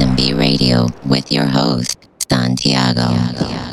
[0.00, 1.98] to S&B Radio with your host,
[2.28, 3.69] Santiago.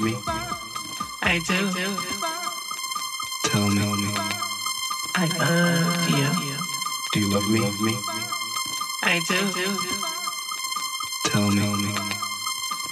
[0.00, 0.16] me?
[1.22, 1.54] I do.
[1.54, 1.94] I do.
[3.44, 3.82] Tell me.
[5.14, 6.56] I love you.
[7.12, 7.60] Do you love me?
[9.02, 9.38] I do.
[11.26, 11.62] Tell me.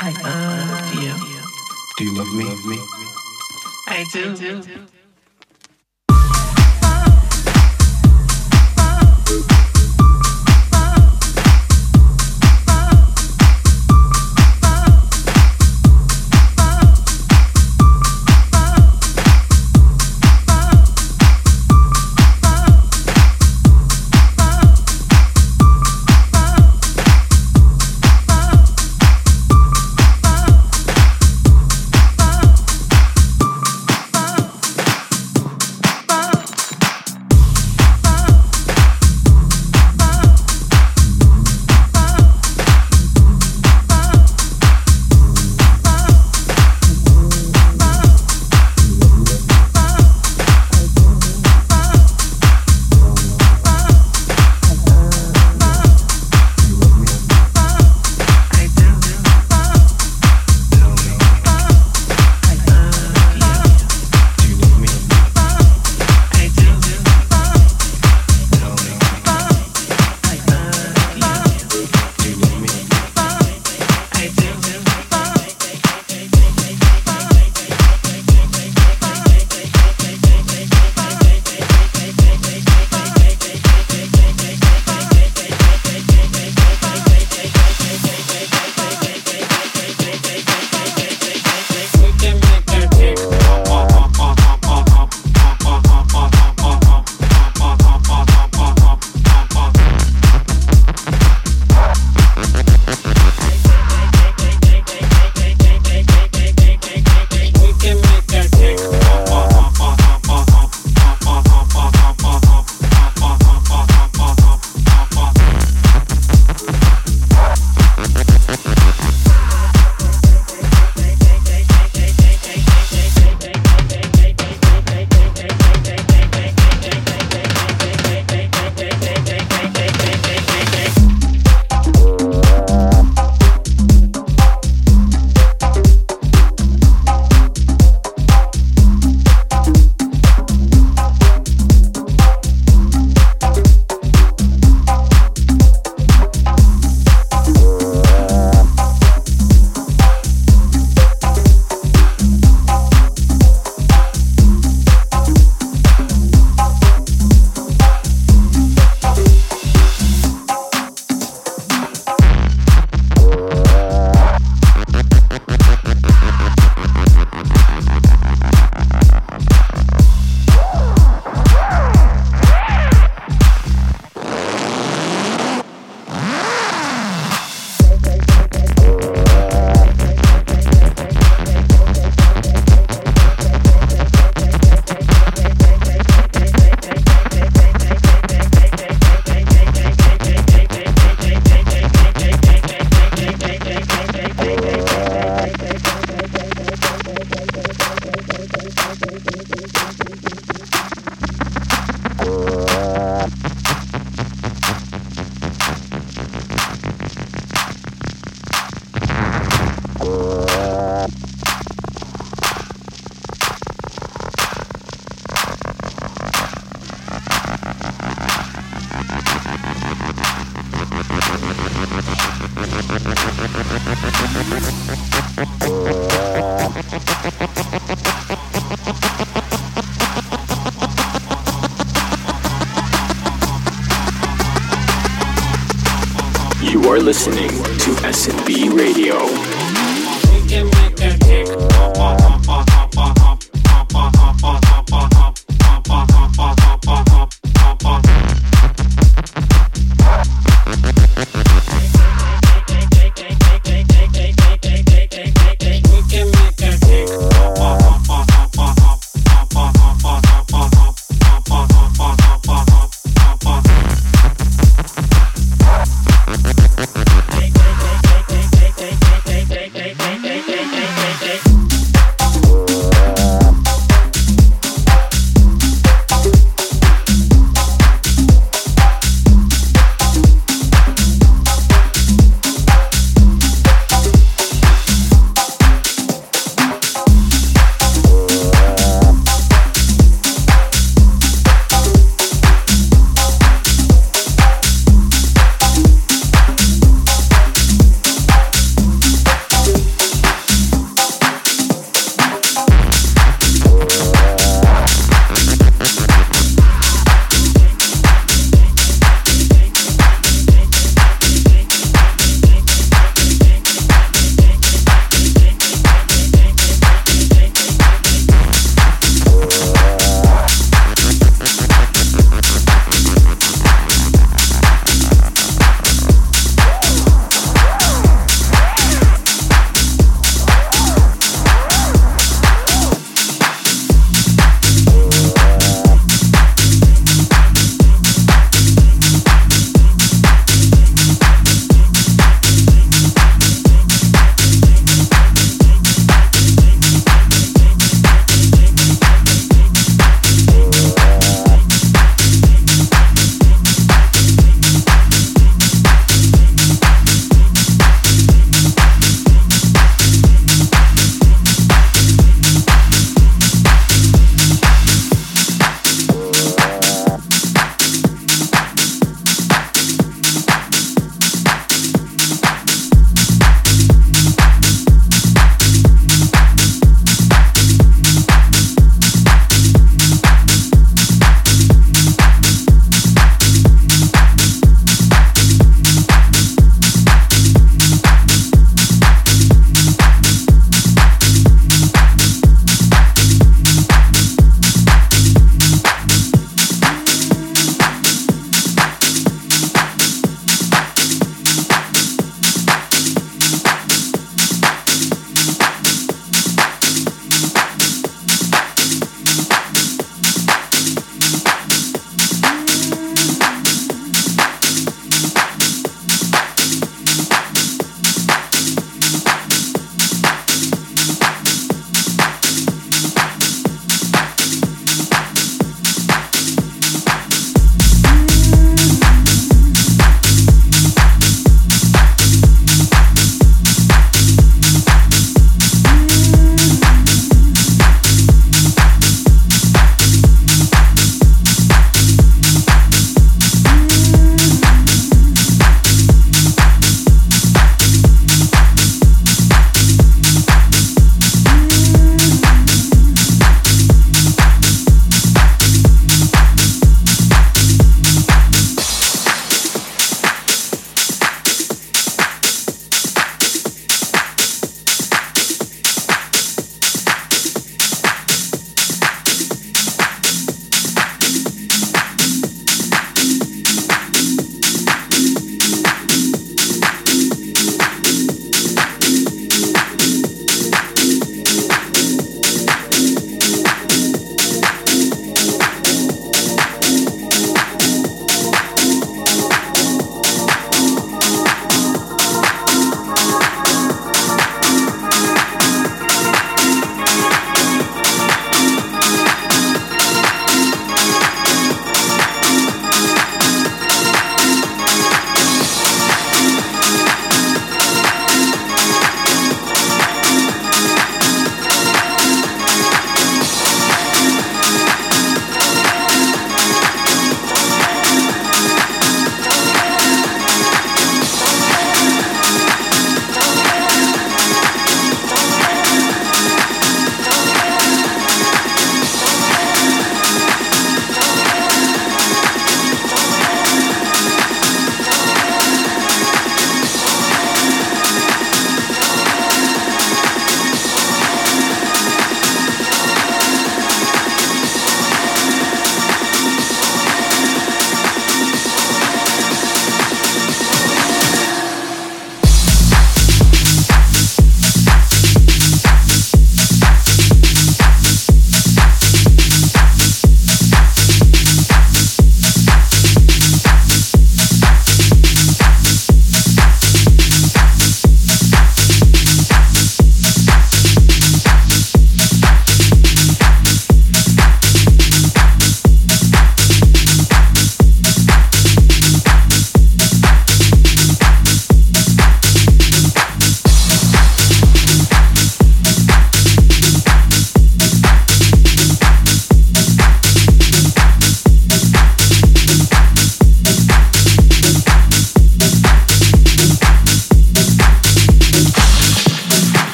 [0.00, 1.14] I love you.
[1.96, 2.78] Do you love me?
[3.86, 5.03] I do.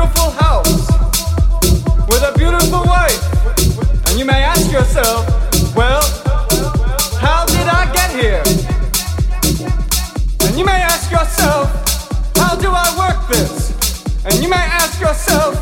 [0.00, 0.88] Beautiful house
[2.08, 3.20] with a beautiful wife.
[4.08, 5.28] And you may ask yourself,
[5.76, 6.00] well,
[7.20, 8.42] how did I get here?
[10.40, 11.68] And you may ask yourself,
[12.36, 13.76] how do I work this?
[14.24, 15.52] And you may ask yourself,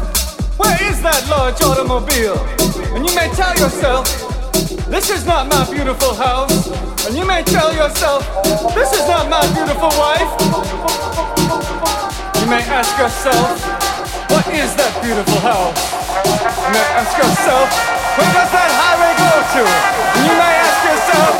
[0.56, 2.38] where is that large automobile?
[2.94, 4.06] And you may tell yourself,
[4.86, 6.68] this is not my beautiful house.
[7.06, 8.22] And you may tell yourself,
[8.76, 10.30] this is not my beautiful wife.
[12.40, 13.87] You may ask yourself,
[14.56, 15.76] is that beautiful house?
[16.24, 17.68] You may ask yourself,
[18.16, 19.62] where does that highway go to?
[19.64, 21.32] And you may ask yourself,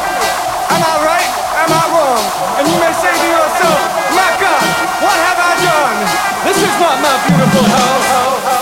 [0.77, 1.31] am I right?
[1.65, 2.25] Am I wrong?
[2.61, 3.81] And you may say to yourself,
[4.13, 4.65] my God,
[5.01, 5.99] what have I done?
[6.45, 8.58] This is not my beautiful house.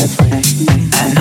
[0.00, 1.17] I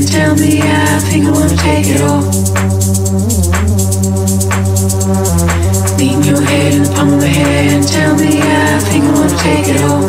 [0.00, 2.22] hands down the I think I wanna take it all.
[5.98, 9.12] Lean your head in the palm of my hand, down the aisle, I think I
[9.12, 10.00] wanna take it all.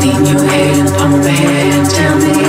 [0.00, 2.41] Lean your head in the palm of my hand, down the